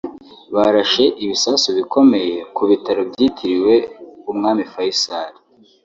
[0.55, 3.73] barashe ibisasu bikomeye ku bitaro byitiriwe
[4.31, 5.31] umwami Faysal